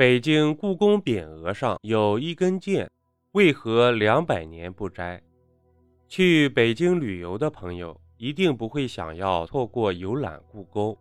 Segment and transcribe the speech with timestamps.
[0.00, 2.90] 北京故宫匾额上有一根剑，
[3.32, 5.20] 为何两百年不摘？
[6.08, 10.96] 去北京旅游的朋友一定不会想要错过游览故宫。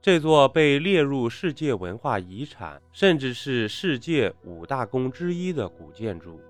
[0.00, 6.40] 这座被列入世界文化遗产，甚至是世界五大宫之一的古建筑，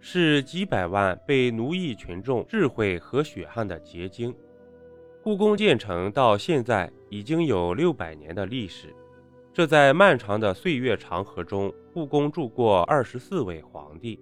[0.00, 4.34] 是几百万被奴役群众智慧和血汗的结晶。
[5.22, 8.94] 故宫建成到现在已经有六百年的历史，
[9.52, 14.16] 这在漫长的岁月长河中，故宫住过二十四位皇帝，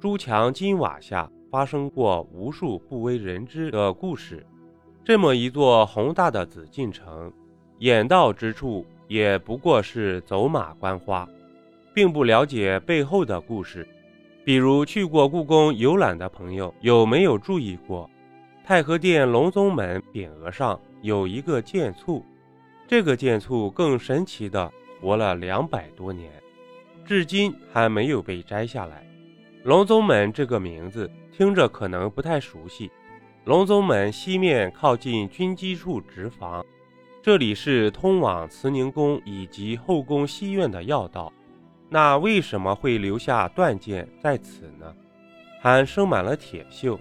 [0.00, 4.44] 朱墙金瓦下发生过无数不为人知的故事。
[5.04, 7.32] 这么一座宏大的紫禁城。
[7.78, 11.28] 眼到之处也不过是走马观花，
[11.92, 13.86] 并不了解背后的故事。
[14.44, 18.08] 比如去过故宫游览的朋友，有没有注意过
[18.64, 22.24] 太和殿隆宗门匾额上有一个剑簇？
[22.86, 24.70] 这个剑簇更神奇的
[25.00, 26.30] 活了两百多年，
[27.04, 29.06] 至今还没有被摘下来。
[29.62, 32.90] 隆宗门这个名字听着可能不太熟悉。
[33.44, 36.64] 隆宗门西面靠近军机处直房。
[37.22, 41.32] 这里是通往慈宁宫以及后宫西院的要道，
[41.88, 44.94] 那为什么会留下断剑在此呢？
[45.58, 46.98] 还生满了铁锈，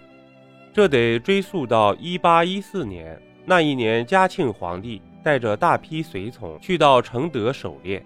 [0.71, 3.21] 这得追溯到一八一四年。
[3.45, 8.05] 那一年，嘉庆皇帝带着大批随从去到承德狩猎，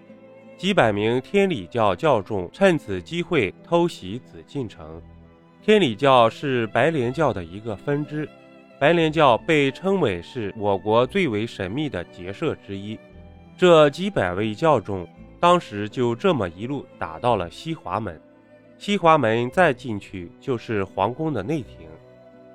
[0.56, 5.02] 几百名天理教教众趁此机会偷袭紫禁城。
[5.60, 8.28] 天理教是白莲教的一个分支。
[8.78, 12.96] 白莲教被称为是我国最为神秘的结社之一，
[13.56, 15.06] 这几百位教众
[15.40, 18.20] 当时就这么一路打到了西华门，
[18.78, 21.88] 西华门再进去就是皇宫的内廷，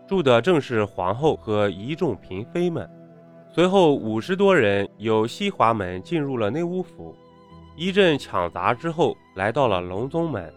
[0.07, 2.89] 住的正是皇后和一众嫔妃们。
[3.53, 7.15] 随后五十多人由西华门进入了内务府，
[7.75, 10.51] 一阵抢砸之后，来到了隆宗门，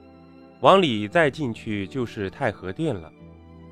[0.62, 3.12] 往里再进去就是太和殿了。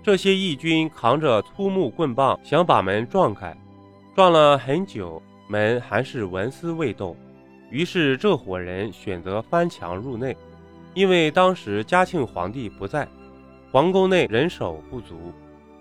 [0.02, 3.56] 这些义军扛着粗木棍棒，想把门撞开，
[4.14, 7.16] 撞了很久，门还是纹丝未动。
[7.70, 10.36] 于是这伙人选择翻墙入内，
[10.92, 13.08] 因为当时嘉庆皇帝不在，
[13.72, 15.32] 皇宫内人手不足。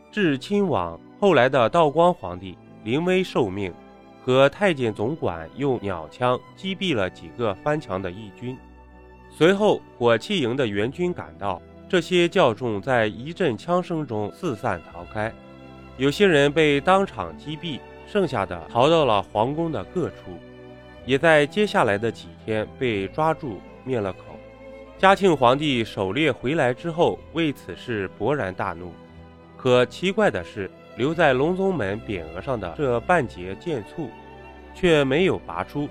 [0.09, 3.73] 至亲王后来的道光皇帝临危受命，
[4.21, 8.57] 和太监总管用鸟枪击毙了几个翻墙的义军。
[9.29, 11.61] 随后火器营的援军赶到。
[11.89, 15.31] 这些教众在一阵枪声中四散逃开，
[15.97, 20.39] 有些人被当场击毙，剩下的逃到了皇宫的各处，
[21.05, 24.19] 也在接下来的几天被抓住灭了口。
[24.97, 28.91] 嘉庆皇帝狩猎回来之后，为此事勃然大怒。
[29.55, 34.09] 可奇怪的是，留在隆宗门匾额上的这半截剑簇，
[34.73, 35.89] 却没有拔出。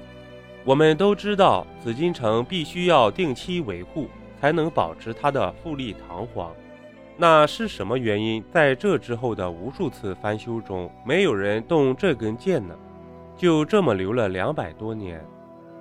[0.64, 4.08] 我们都知道，紫禁城必须要定期维护。
[4.42, 6.52] 才能保持它的富丽堂皇。
[7.16, 8.42] 那是什么原因？
[8.50, 12.76] 在这之后的无数次翻修中，没有人动这根剑呢？
[13.36, 15.24] 就这么留了两百多年。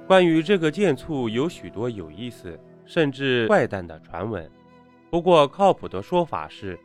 [0.05, 4.47] 关于这个剑簇，有许多有意思甚至怪诞的传闻。
[5.09, 6.79] 不过靠谱的说法是，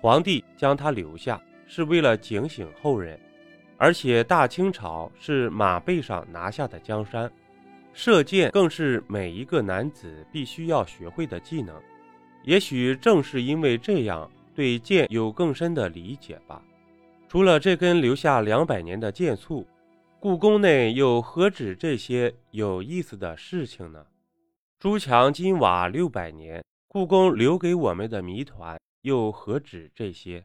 [0.00, 1.38] 皇帝将它留下
[1.72, 3.16] 是为了警醒后人，
[3.76, 7.30] 而且大清朝是马背上拿下的江山。
[7.92, 11.80] 射箭更是每一个男子必须要学会的技能，
[12.42, 16.60] 也许正是因为这样，对箭有更深的理解吧。
[17.28, 19.64] 除了这根留下两百年的箭簇，
[20.18, 24.04] 故宫内又何止这些有意思的事情呢？
[24.80, 30.44] 朱墙金瓦六百年，故宫留给我们的谜团又何止这些？